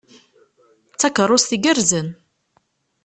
D 0.93 0.95
takeṛṛust 0.99 1.55
igerrzen! 1.55 2.07